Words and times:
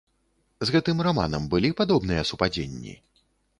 З 0.69 0.73
гэтым 0.75 1.03
раманам 1.09 1.45
былі 1.53 1.71
падобныя 1.83 2.27
супадзенні? 2.33 2.99